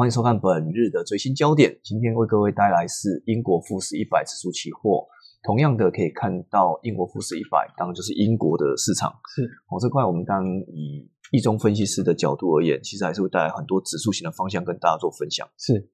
[0.00, 1.78] 欢迎收看本日的最新焦点。
[1.84, 5.06] 今天为各位带来是英国富时一百指数期货。
[5.42, 9.12] 同样的，可以看到英国富时一百，当然就是英国的市场。
[9.36, 10.42] 是哦，这块我们当
[10.72, 15.46] 以一中分析师的角度而言，其实还是会带来很多指数型的方向跟大家做分享。
[15.58, 15.90] 是，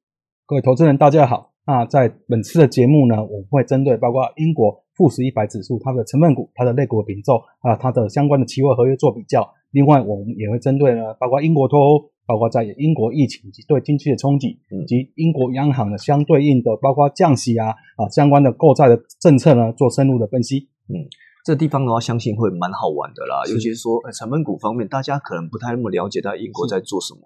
[0.46, 1.52] 各位投资人大家好。
[1.66, 9.52] 那在本次的节目呢，我们会针对包括英国富时一百指数它的成分股、它的类股比重啊、它的相关的期货合约做比较。
[9.73, 12.09] 另外，我们也会针对呢，包括英国脱欧。
[12.27, 20.69] 包括在英国疫情及对经济的冲击，以及英国央行的相对应的包括降息啊啊相关的购债的政策呢，做深入的分析。
[20.89, 21.07] 嗯，
[21.45, 23.43] 这地方的话，相信会蛮好玩的啦。
[23.51, 27.21] 尤其是说成本股方面，大家可能不太那么了解，到英国在做什么。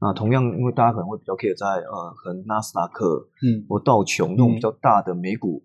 [0.00, 5.60] 那同样，因为大家可能会比较 care 在呃，可能纳斯达克，嗯，或道琼那种比较大的美股，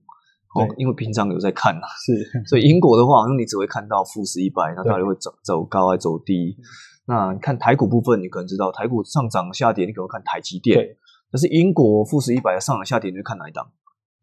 [0.55, 1.85] 哦，因为平常有在看呐。
[2.03, 6.57] 是，所以英国的话，好像你只会看到富时一百，那到底会走走高还是走低？
[7.05, 10.77] 那看台股部分，你可能知道台股上涨下跌，你可能看台积电。
[10.77, 10.97] 对。
[11.31, 13.65] 但是英国富时一百的上涨下跌，你会看哪一档？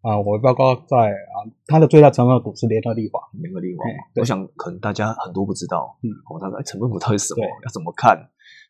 [0.01, 1.37] 啊，我报告在啊，
[1.67, 3.21] 它的最大成分股是联合利华。
[3.35, 3.85] 联合利华，
[4.17, 5.99] 我想可能大家很多不知道。
[6.03, 6.09] 嗯。
[6.33, 7.45] 我他说，哎，成分股到底是什么？
[7.65, 8.17] 要怎么看？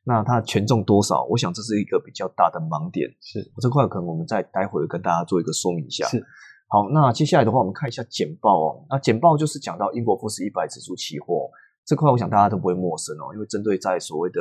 [0.03, 1.25] 那它权重多少？
[1.27, 3.09] 我想这是一个比较大的盲点。
[3.21, 3.53] 是。
[3.61, 6.05] 这块可能我们再待会跟大家做一个说明一下。
[6.09, 6.25] 是。
[6.67, 8.87] 好，那接下来的话，我们看一下简报哦。
[8.89, 11.51] 那简报就是讲到英国富时一百指数期货。
[11.91, 14.41] 这块我想大家都不会陌生哦，因为针对在所谓的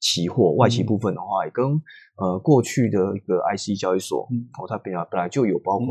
[0.00, 1.64] 期货外期部分的话，也跟
[2.16, 4.26] 呃过去的一个 IC 交易所，
[4.58, 5.86] 哦，它本来本来就有包括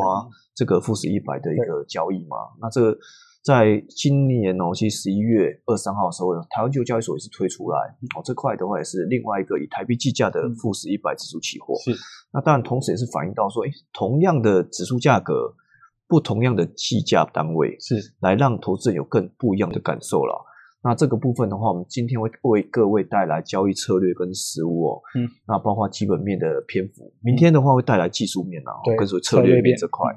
[0.53, 2.35] 这个富时一百的一个交易嘛。
[2.59, 2.97] 那这个
[3.41, 7.77] 在今年哦，其实十一月二三号的时候，台湾就交易所也是推出来
[8.17, 8.21] 哦。
[8.25, 11.73] 这块的话也是另外一个以台币计价的富时一百指数期货。
[11.85, 11.95] 是。
[12.33, 15.55] 那当然，同时也是反映到说，哎，同样的指数价格，
[16.09, 20.50] 不同样的计价单位，是来让投资人有更不一样的感受了。
[20.83, 25.01] 那这个部分的话，我们今天会为各位带来交易策略跟实物哦。
[25.15, 30.11] 嗯，那包括基本面的篇幅，明天的话会带来技术面啊，跟所策略面这块。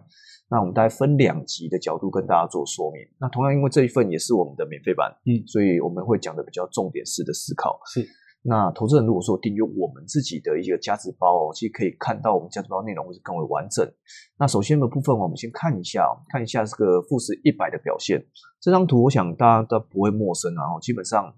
[0.49, 3.03] 那我们大概分两集的角度跟大家做说明。
[3.21, 7.79] 那同样，因为这一份也是我们的免费版，嗯，所以我们会讲的比较重点式的思考。
[7.93, 8.07] 是。
[8.47, 13.91] 那投资人如果说订阅我们自己的一个价值包哦，其实可以看到我们价值包内容会是更为完整。
[14.39, 18.23] 那首先的部分，我们先看一下，看一下这个富时一百的表现。
[18.61, 20.77] 这张图我想大家都不会陌生啊。
[20.83, 21.35] 基本上，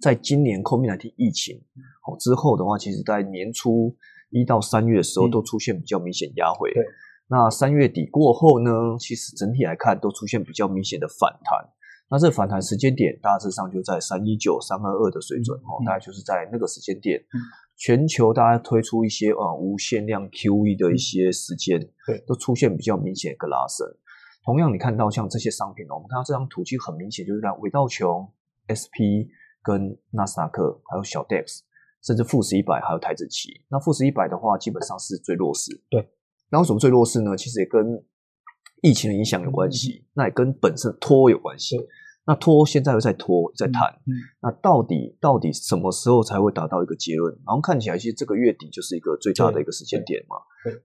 [0.00, 1.56] 在今年 COVID-19 疫情
[2.08, 3.94] 哦之后的话，其实在年初
[4.30, 6.72] 一到三月的时候都出现比较明显压回。
[6.74, 6.84] 对。
[7.28, 11.70] 那三月底过后呢，其实整体来看都出现比较明显的反弹。
[12.10, 17.20] 那这反弹时间点大致上就在三一九、三二二的水准哦，大概就是在那个时间点，
[17.76, 23.86] 全球大家推出一些呃无限量 QE 的一些时间，对，都出现比较明显一个拉升。
[24.44, 28.28] 同样，你看到像这些商品哦，我们看到这张图其实很明显就是在伟道琼、
[28.68, 29.26] SP
[29.62, 31.60] 跟纳斯达克，还有小 DEX，
[32.04, 33.64] 甚至富时一百还有台子期。
[33.70, 35.72] 那富时一百的话，基本上是最弱势。
[35.88, 36.06] 对，
[36.50, 37.34] 那为什么最弱势呢？
[37.34, 37.82] 其实也跟
[38.84, 41.74] 疫情的影响有关系，那也跟本身拖有关系。
[42.26, 43.82] 那拖现在又在拖，在谈。
[44.42, 47.32] 那到底到底什么时候才会达到一个结论？
[47.46, 50.36] 然后看起来其实这个月底就是一个最大的一个时间点嘛。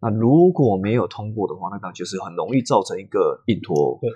[0.01, 3.97] 那如果没有通过的话，那当然就是很容易造成一个硬拖。
[4.01, 4.09] 对，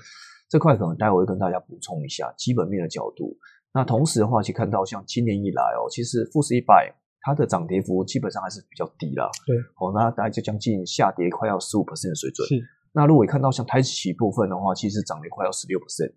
[0.49, 3.37] 这块可能待会会跟大家补充一下基本面的角度。
[3.73, 9.29] 那同时的话，其实看到像今年以来哦，其实富士一百它的涨跌幅基本上还是比较低啦。
[9.45, 12.47] 对，哦，那大概就将近下跌快要十五 percent 的水准。
[12.47, 12.55] 是。
[12.93, 16.13] 那如果看到像台企部分的话，其实涨了快要十六 percent。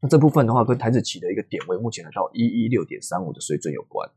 [0.00, 4.08] 那这部分的话，跟台子期的一个点位目前来到一一六点三五的水准有关。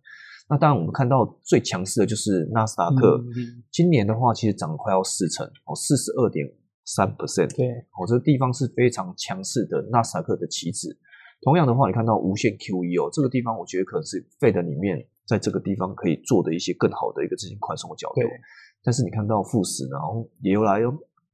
[0.50, 3.24] 那当然，我们看到最强势的就是纳斯达克，
[3.72, 6.46] 今年的话其实涨了快要四成哦，四十二点
[6.86, 7.56] 三 percent。
[7.56, 10.98] 对，哦，这个地方是非常强势的纳斯达克的旗帜。
[11.42, 18.22] 同样的话，你看到无限 QE 哦，这个地方我觉得可能是 Fed 里面在这个地方可以做的一些更好的一个资金宽松的角度。
[18.84, 20.80] 但是你看到富时，然后也有来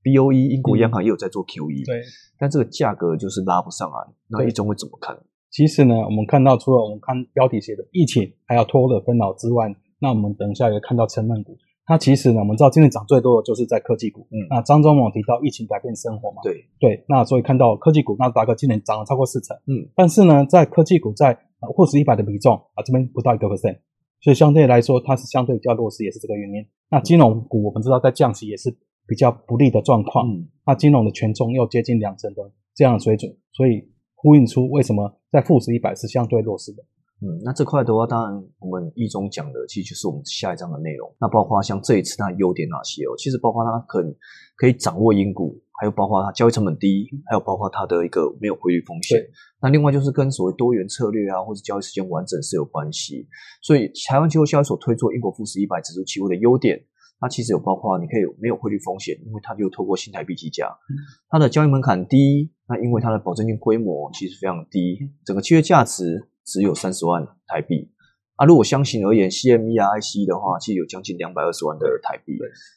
[0.03, 0.05] 哦。
[0.05, 2.01] B O E 英国央行也有在做 Q E，对，
[2.37, 3.95] 但这个价格就是拉不上来，
[4.27, 5.17] 那一中会怎么看？
[5.49, 11.55] 其实呢，我们看到除了我们看标题写的疫情还要拖的分脑之外，那我们等一下也看到成分股，
[11.85, 14.27] 它其实呢，我们知道今年涨最多的就是在科技股。
[14.31, 19.55] 嗯，那张忠谋提到疫情改变生活嘛，对对，那所以看到科技股，纳斯达克今年涨了超过四成。
[19.67, 23.77] 嗯，但是呢，在科技股在沪市一百的比重啊这边不到一个 percent，
[24.21, 26.65] 所以相对来说它是相对比较弱势，也是这个原因。
[26.89, 28.75] 那金融股我们知道在降息也是。
[29.07, 30.25] 比较不利的状况，
[30.65, 36.83] 那金融的权重又接近两成的这样的水准，所以呼应出为什么在富时一百是相对弱势的。
[37.21, 41.09] 嗯，那这块的话，当然我们一中讲的其实就是我们下一章的内容。
[41.21, 43.15] 那包括像这一次它的优点哪些哦？
[43.17, 44.03] 其实包括它可
[44.57, 49.17] 可以掌握因股，还有包括它交易成本低，还有包括它的一个没有汇率风险。
[49.61, 53.25] 那另外就是跟所谓多元策略啊，或者交易时间完整是有关系。
[53.61, 56.77] 所以台湾期货交易所推出英国富时一百指数期货的优点，
[57.23, 60.67] 它其实有包括你可以没有汇率风险，因为它就透过新台币计价，
[61.29, 67.89] 它的交易门槛低，那因为它的保证金规模其实非常低，整个契约价值只有三十万台币。
[68.35, 72.35] 啊，如果相形而言，CME 啊、IC 的话，其实有将近两百二十万的台币，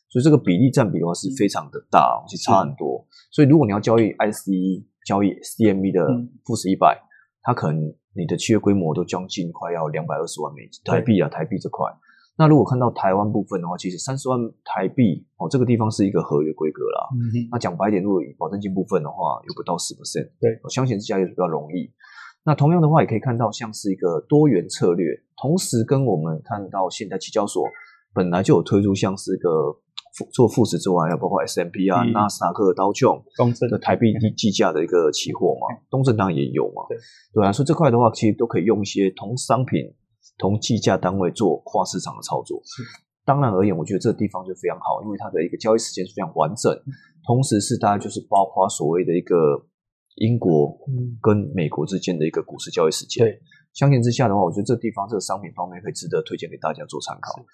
[0.08, 3.04] 所以这个比例占比的话是非常的大，其实差很多。
[3.32, 6.06] 所以如果你要交易 IC、交易 CME 的
[6.44, 6.96] 富时一百，
[7.42, 7.82] 它可能
[8.14, 11.90] 你的契约规模都将近快要两百二十万美金台币啊，台币这块。
[12.38, 17.08] 那如果看到台湾部分的话，其实三十万台币哦，这个地方是一个合约规格啦。
[17.50, 21.90] 那讲白点，如果以保证金部分的话，有不到十 percent，对，相信之下也比较容易。
[22.44, 25.06] 那同样的话，也可以看到像是一个多元策略，
[25.40, 27.64] 同时跟我们看到现在期交所
[28.14, 29.50] 本来就有推出像是一个
[30.32, 33.22] 做副食之外，要包括 S M P 啊、纳斯达克、刀琼
[33.68, 36.96] 的台币计价的一个期货嘛，东证当然也有嘛，对。
[37.34, 39.92] 对啊，所以这块的话，其实都可以用一些同商品
[40.38, 42.60] 同计价单位做跨市场的操作。
[43.24, 46.72] 当然而言，我觉得这个地方就非常好，因为它的一个交易时间是非常完整，
[47.26, 49.66] 同时是大家就是包括所谓的一个。
[50.18, 50.74] 英国
[51.20, 53.38] 跟美国之间的一个股市交易时间，对，
[53.74, 57.44] 相形之下的话，我觉得这地方这个商品方面可以值得推荐给大家做参考。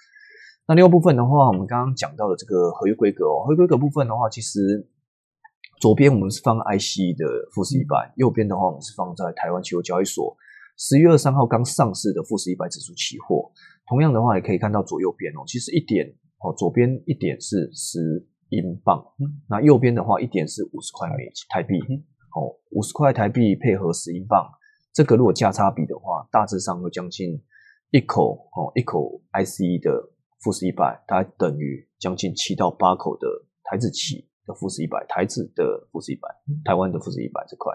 [0.69, 4.89] 那另外部分的话，我们刚刚讲到的这个合约规格哦，合约规格部分的话，其实
[5.81, 10.37] 左边我们是放 IC 的富时一百，右边的话我们是放在台湾期货交易所
[10.77, 13.53] 十月二三号刚上市的富时一百指数期货。
[13.89, 16.07] 同样的话，也可以看到左右边哦，其实一点
[16.41, 19.05] 哦，左边一点是十英镑，
[19.49, 21.79] 那右边的话一点是五十块美金台币。
[22.35, 24.51] 哦，五十块台币配合十英镑，
[24.95, 27.39] 这个如果价差比的话，大致上会将近
[27.91, 30.09] 一口哦，一口 ICE 的
[30.41, 33.29] 富时一百，大概等于将近七到八口的
[33.65, 36.29] 台子期的富士一百，台子的富士一百，
[36.65, 37.71] 台湾的富士一百这块，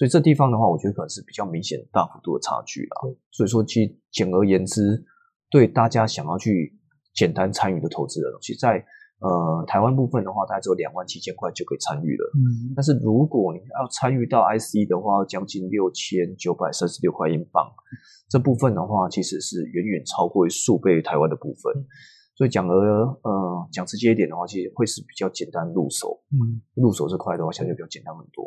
[0.00, 2.96] 所以这地方的话，我觉得可能是比较明显大幅度的差距啦。
[3.30, 5.04] 所以说，其实简而言之，
[5.50, 6.74] 对大家想要去
[7.14, 8.82] 简单参与的投资人，其实在。
[9.22, 12.24] 呃，台湾部分的话，大概只有两万七千块就可以参与了。
[12.32, 17.70] 嗯，但是如果你要参与到 IC 的话，将近六千九百三十六块英镑，
[18.30, 21.84] 这部分的话，其实是远远超过数倍台湾的部分。
[22.34, 26.22] 所以讲而呃讲直接一点的话，其实会是比较简单入手。
[26.32, 28.46] 嗯，入手这块的话，相对比较简单很多。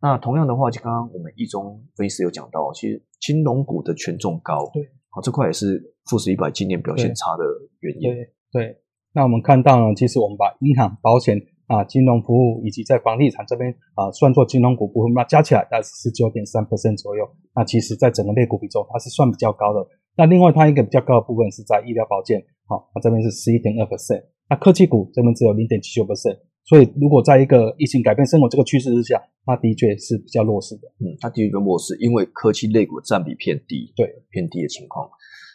[0.00, 7.44] 那同样的话，就刚刚我们一中分析师有讲到，其实金融股的权重高，对，好这块也是富时一百今年表现差的
[7.80, 8.12] 原因。
[8.12, 8.76] 对对。
[9.12, 17.28] 那我们看到呢，其实我们把银行、保险啊、金融服务以及在房地产这边啊，算作金融股部分，那加起来大概是十九点三 percent 左右。
[17.54, 19.84] 那其实，在整个类股比重，它是算比较高的。
[20.14, 24.22] 那另外，它一个比较高的部分是在医疗保健，好，那这边是十一点二 percent。
[24.48, 26.38] 那科技股这边只有零点七九 percent。
[26.68, 30.82] 所以，如果在一个疫情改变生活这个趋势之下，它的确是比较弱势的。
[31.00, 35.08] 嗯，它的确比较弱势，因为科技类股占比偏低，对，偏低的情况。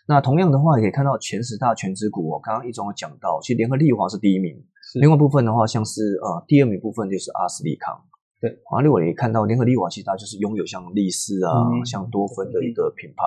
[0.08, 2.42] 那同样的话，也可以看到前十大全指股哦。
[2.44, 4.58] 刚刚一中有讲到，其实联合利华是第一名，
[5.00, 7.94] 另外部分的话，像是呃第二名部分就是阿斯利康。
[8.42, 11.54] 对，啊，另外也看到联合利华其实它就是拥有像力士啊、
[11.86, 13.24] 像多芬的一个品牌。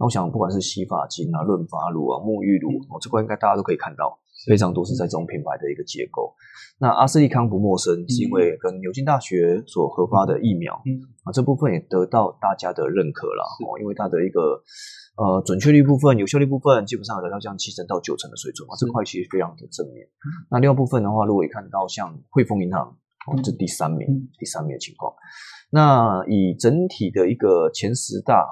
[0.00, 6.34] 那我想不管是洗发精啊、润发乳啊、沐浴乳哦，这块应该大家都可以看到，非常多是在这种品牌的一个结构。
[6.78, 10.74] 那阿斯利康不陌生，是因为跟牛津大学所合发的疫苗，
[11.24, 14.62] 啊这部分也得到大家的认可了哦，因为它的一个。
[15.18, 20.06] 呃，准确率部分、有效率部分，基本上得到这样七成到九成的水准嘛，这块其实非常的正面。
[20.48, 22.86] 那另外部分的话，如果也看到像汇丰银行，
[23.26, 24.06] 哦这第三名，
[24.38, 25.12] 第三名的情况。
[25.72, 28.46] 那以整体的一个前十大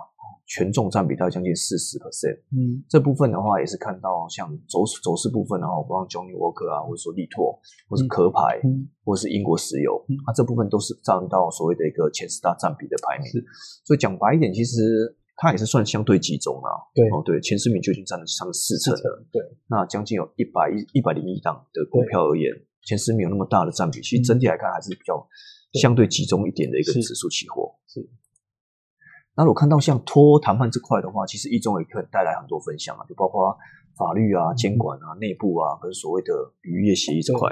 [0.46, 2.38] 权重占比，大概将近四十 percent。
[2.50, 8.60] 嗯，这部分的话，也是看到像走走势部分的话，包括 Johnny Walker 啊，或者说力拓，或是壳牌，
[9.04, 13.26] 或者是英国石油，啊，这部分都是占到所谓的一个前十大占比的排名。
[13.28, 13.44] 是。
[13.84, 15.16] 所以讲白一点，其实。
[15.38, 17.04] 它也是算相对集中啊，对。
[17.10, 22.50] 哦，对，前十名就已经占了他们四成了，对，那将近有一百一一百零一档的股票而言，
[22.86, 25.28] 前十名有那么大的占比，其实整体来看还是比较
[25.74, 27.70] 相对集中一点的一个指数期货。
[27.86, 28.00] 是。
[29.36, 33.56] 那我看到像脱谈判这块的话，其实一中也可以带来很多分享啊，就包括
[33.96, 37.50] 法律啊、监管啊、内部啊，跟所谓的渔业协议这块。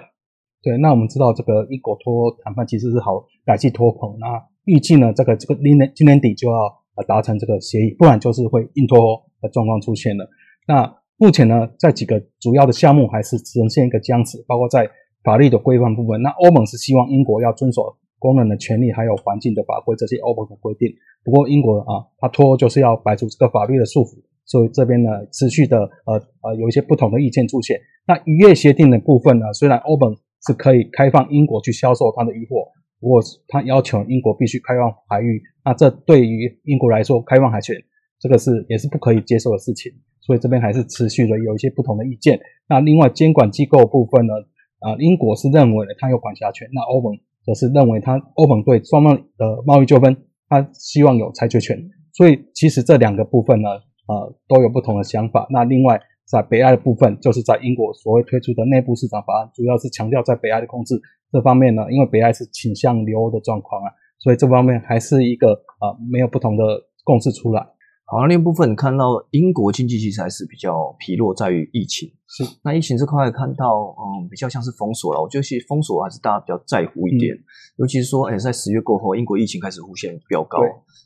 [0.62, 6.84] 对，那我们知道这个英国脱谈判其实是好改进脱棚，那预计呢，这个这个今年今年底就要。
[6.94, 10.30] 啊，达成这个协议，不然就是会硬拖的状况出现了。
[10.68, 14.88] 那目前呢，在几个主要的项目还是呈现一个僵持，包括在
[15.24, 16.22] 法律的规范部分。
[16.22, 20.88] 那欧盟是希望英国要遵守工人的权利，还有环境的法规这些欧盟的规定。
[21.24, 27.80] 不过英国啊，它拖就是要摆出这个法律的束缚，所以这边呢，持续的呃呃有一些不同的意见出现。
[28.06, 30.14] 那渔业协定的部分呢，虽然欧盟
[30.46, 32.66] 是可以开放英国去销售它的渔货，
[33.00, 37.74] 不过它要求英国必须开放海域，那这对于英国来说，开放海权
[38.20, 39.90] 这个是也是不可以接受的事情，
[40.20, 42.38] 所以这边还是持续的有一些不同的意见。
[42.68, 44.34] 那另外监管机构部分呢，
[44.80, 50.16] 啊，英国是认为它有管辖权，那欧盟则是认为它欧盟对双方的贸易纠纷，
[50.48, 51.78] 它希望有裁决权。
[52.12, 53.68] 所以其实这两个部分呢，
[54.06, 55.46] 呃，都有不同的想法。
[55.50, 60.94] 那另外在北爱的部分，就是在英国所谓推出的内部市场法案，主要是强调在北爱的控制
[61.30, 65.48] 这方面呢，因为北爱是倾向留欧的状况啊，所以这方面还是一个
[65.80, 66.64] 呃没有不同的
[67.02, 67.66] 共识出来。
[68.06, 72.12] 好，另一部分看到英国经济其实还是比较疲弱，在于疫情。
[72.28, 75.22] 是，那疫情这块看到，嗯，比较像是封锁了。
[75.22, 77.34] 我觉得其实封锁还是大家比较在乎一点，
[77.76, 80.58] 尤其是说，哎，在十月过后，英国疫情开始出现飙高。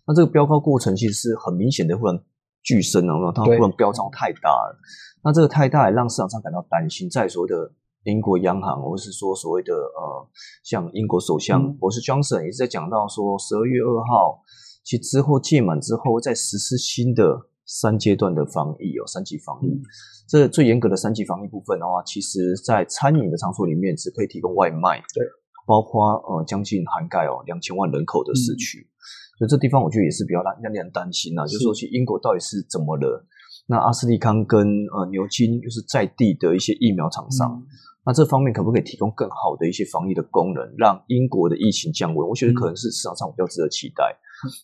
[0.08, 2.20] 那这个飙高过程其实是很明显的，忽然
[2.64, 4.76] 巨升啊，它忽然飙涨太大了。
[5.22, 7.08] 那这个太大，也让市场上感到担心。
[7.08, 10.28] 在所谓的英国央行，或是说所谓的呃，
[10.64, 14.42] 像英国首相我是 Johnson 也是在讲到说，十二月二号。
[14.88, 19.78] 其之后届满之后，再实施新的三阶段的防疫哦，三级防疫。
[20.26, 25.22] 这最严格的三级防疫部分的话，其实在餐饮的场所里面只可以提供外卖，对，
[25.66, 28.88] 包括呃将近涵盖哦两千万人口的市区，
[29.36, 33.26] 所以这地方我觉得也是比较让让人担心呐，就是说去英国到底是怎么了？
[33.66, 34.66] 那阿斯利康跟
[34.96, 37.62] 呃牛津又是在地的一些疫苗厂商，
[38.08, 42.26] 那这方面可不可以提供更好的一些防疫的功能，让英国的疫情降温？
[42.26, 44.16] 我觉得可能是市场上比较值得期待。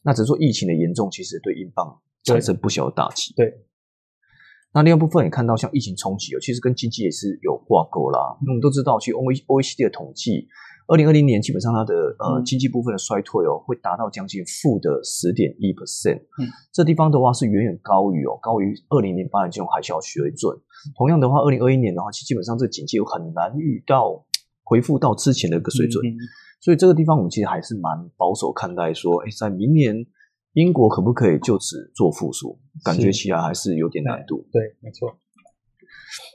[0.02, 3.34] 那只是说疫情的严重，其实对英镑产生不小的打击。
[3.36, 3.52] 对。
[4.72, 8.34] 那另外部分也看到，像疫情冲击哦，其实跟经济也是有挂钩啦。
[8.46, 10.48] 那我们都知道，其实 O O E C D 的统计，
[10.86, 16.18] 二零二零年基本上它的呃经济部分的衰退哦，会达到将近负的十点一 percent。
[16.38, 16.48] 嗯。
[16.72, 20.56] 这地方的话是远远高于哦，高于二零零八年金融海啸水准。
[20.96, 24.24] 同样的话，二零二一年的话，其实基本上这个经济又很难遇到
[24.62, 26.04] 恢复到之前的一个水准。
[26.60, 30.06] 所以这个地方我们其实还是蛮保守看待，说，哎，在明年
[30.52, 32.58] 英国可不可以就此做复苏？
[32.84, 34.46] 感觉起来还是有点难度。
[34.50, 35.16] 对，没错。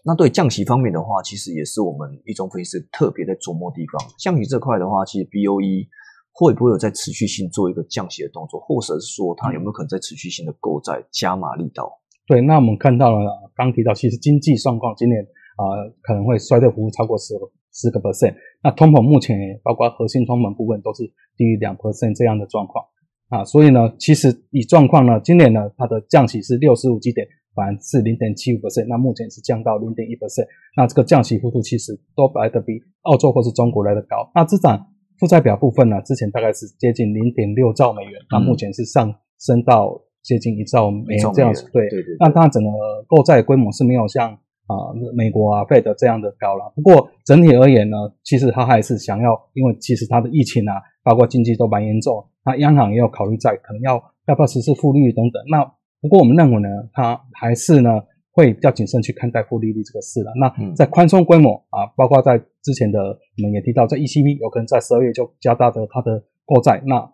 [0.05, 4.01] 那对降息方面的话，其实也是我们一中分析师特别在琢磨地方。
[4.17, 5.87] 降息这块的话，其实 B O E
[6.31, 11.91] 会不会有在持续性做一个降息的动作，或者是说它有没有可能在持续性的购债加码力道？
[12.27, 15.21] 对，那我们看到了，刚提到其实经济状况今年
[15.57, 15.63] 啊
[16.01, 17.33] 可能会衰退幅度超过十
[17.73, 18.35] 十个 percent。
[18.63, 21.03] 那通膨目前包括核心通膨部分都是
[21.35, 22.85] 低于两 percent 这样的状况
[23.29, 34.29] 啊，所以呢，其实以状况呢，今年呢它的降息是六十五基点，反而是零点七五 percent，那目前是降到零点一 percent，那这个降息幅度其实都来的比澳洲或是中国来的高。
[34.33, 34.79] 那资产
[35.19, 41.69] 负债表部分呢，之前大概是接近零点六兆美元，那目前是上升到接近一兆美元这样子。
[41.71, 42.15] 对对对。
[42.19, 42.69] 那当然整个
[43.07, 44.37] 购债规模是没有像。
[44.69, 46.71] 啊，美国啊，Fed 这样的高了。
[46.75, 53.95] 不过整体而言呢，其实它还是想要，因为其实它的疫情啊，包括经济都蛮严重，那央行也有考虑在可能要
[54.27, 55.41] 要不要实施负利率等等。
[55.49, 55.65] 那
[56.01, 57.89] 不过我们认为呢，它还是呢
[58.31, 60.31] 会比较谨慎去看待负利率这个事了。
[60.39, 67.13] 那在宽松规模啊，包括在之前的我们也提到，在 ECB 有可能在十二月就加大的它的购债，那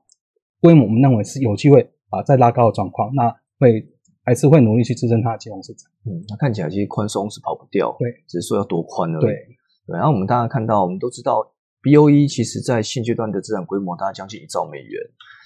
[0.61, 3.91] 规模我们认为是有机会啊再拉高的状况，那会。
[4.27, 5.87] 还是会努力去支撑它的金融市场。
[6.03, 9.21] 嗯，那看起来其实宽松是跑不掉，对，只是说要多宽而已。
[9.21, 9.31] 对，
[9.85, 9.95] 对。
[9.95, 11.45] 然后我们大家看到，我们都知道
[11.83, 14.99] ，B O E 其实在现阶段的资产规模大概将近一兆美元，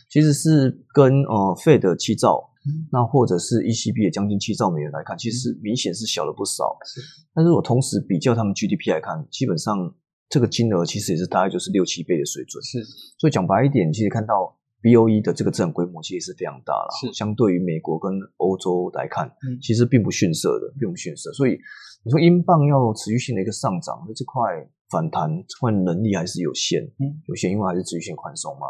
[0.10, 2.49] 其实是跟呃 Fed 七兆，
[2.91, 6.77] 那或者是 E C B 也将近七兆美元来看，其实明显是小了不少。
[6.85, 7.01] 是。
[7.33, 9.95] 但是我同时比较他们 G D P 来看，基本上
[10.29, 12.63] 这个金额其实也是大概就是六七倍的水准。
[12.63, 12.83] 是。
[13.17, 14.55] 所以讲白一点，其实看到。
[14.81, 19.29] B O E 的这个资产规模其实是非常大了，是相对于美国跟欧洲来看，
[19.61, 21.33] 其实并不逊色的，并不逊色。
[21.33, 21.59] 所以
[22.01, 24.41] 你说英镑要持续性的一个上涨，那这块
[24.89, 28.67] 反弹这块能力还是有限，嗯，有限，因为还是持续性宽松嘛。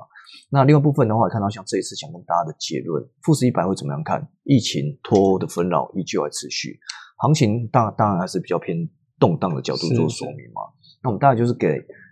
[0.52, 4.28] 那另外部分的话，看到像这一次想跟大家的结论，富时一百会怎么样看？
[4.44, 6.80] 疫情脱欧的纷扰依旧还持续，
[7.18, 10.62] 行情大当然还是比较偏动荡的角度做说明嘛。
[11.02, 11.68] 那我们大概就是给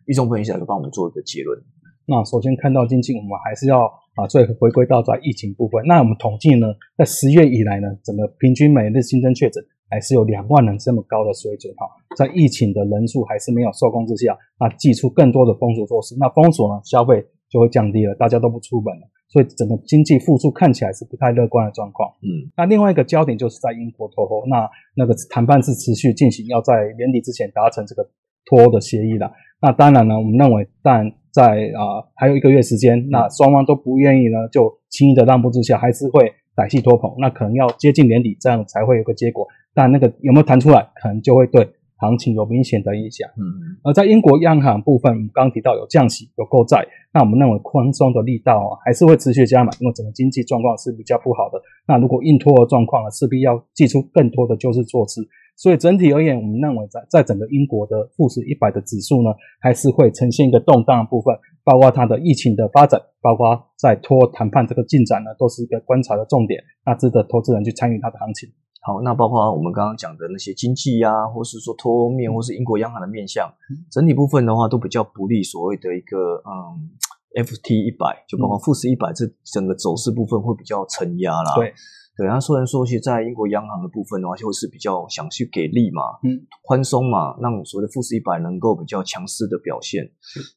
[0.08, 1.60] 一中分析来帮我们做一个结论。
[2.06, 3.84] 那首先看到经济，我们还是要
[4.16, 5.84] 啊，最回归到在疫情部分。
[5.86, 11.88] 那我们统计呢，在十月以来呢，整个平均每日新增确诊还是有两万人这么高的水准哈。
[12.18, 22.10] 在疫情的人数还是没有受控之下，那祭出更多的封锁措施，那封锁呢，消费就会降低了，大家都不出门了，所以整个经济复苏看起来是不太乐观的状况。
[22.24, 28.10] 嗯，那另外一个焦点就是在英国脱欧，那那个谈判是持续进行，要在年底之前达成这个
[28.46, 29.32] 脱欧的协议的。
[29.62, 31.44] 那当然呢，我们认为，但在
[31.78, 37.14] 啊，还有一个月时间，那双方都不愿意呢，就轻易的让步之下，还是会歹戏拖棚。
[37.20, 39.48] 那可能要接近年底，这样才会有个结果。
[39.78, 43.30] 但那个有没有弹出来，可能就会对行情有明显的影响。
[43.38, 51.62] 嗯而在英国央行部分，我们刚刚提到有降息、有购债，那我们认为宽松的力道啊，还是会持续加码，因为整个经济状况是比较不好的。
[51.88, 55.22] 那如果硬拖的状况呢，势必要祭出更多的救市措施。
[55.56, 59.30] 所以整体而言，我们认为在在整个英国的富时一百的指数呢，
[59.60, 68.48] 还是会呈现一个动荡的部分，包括它的疫情的发展，包括在拖谈判这个进展呢，都是一个观察的重点，那值得投资人去参与它的行情。
[68.88, 73.52] 好，那包括我们刚刚讲的那些经济呀、或是说脱欧面，或是英国央行的面向，
[73.92, 76.88] 整体部分的话都比较不利所谓的一个嗯
[77.36, 81.54] FT 一百，就包括富时一百这整个走势部分会比较承压啦。
[81.58, 81.74] 对
[82.16, 90.10] 对，那虽然说其实在英国央行的部分的话，就会是比较想去给力嘛，嗯，宽松嘛，让所谓的富时一百能够比较强势的表现。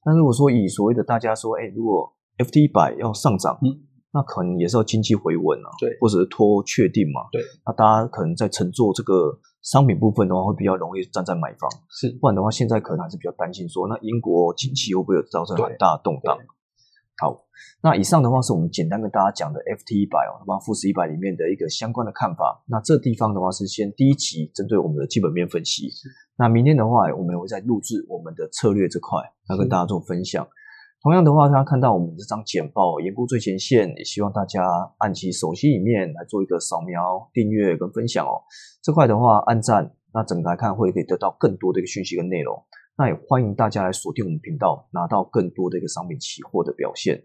[0.04, 3.68] 但如果说以所谓的大家说，哎，如果 FT 一百要上涨，嗯，
[4.12, 16.36] 那可能也是要经济回稳啊，对或者是拖确定嘛，对，那大家可能在乘坐这个商品部分的话，会比较容易站在买方，是不然的话，现在可能还是比较担心说，那英国经济会不会有造成很大的动荡？
[17.22, 17.36] 好，
[17.82, 22.64] 那以上的话是我们简单跟大家讲的 FT 一百哦，那么富时一百里面的一个相关的看法。
[22.66, 25.90] 那这地方的话是先第一集针对我们的基本面分析。
[26.36, 30.48] 那明天的话，我们也会再录制我们的策略这块，要跟大家做分享。
[31.02, 34.62] 同样的话，大家看到我们这张简报“言步最前线”，也希望大家
[34.98, 38.44] 按其手机里面来做一个扫描、订阅跟分享哦。
[38.82, 42.62] 这块的话，按赞，那整个来看会可以得到更多的一个讯息跟内容。
[42.98, 47.24] 那也欢迎大家来锁定我们频道，拿到更多的一个商品期货的表现。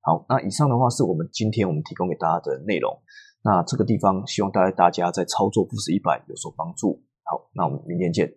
[0.00, 3.02] 好，那以上的话是我们今天我们提供给大家的内容。
[3.42, 7.02] 那这个地方希望大家大家在操作富时一百有所帮助。
[7.24, 8.32] 好，那我们明天见。